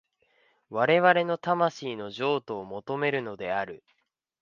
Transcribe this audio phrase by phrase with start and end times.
[0.69, 3.83] 我々の魂の譲渡を求めるのである。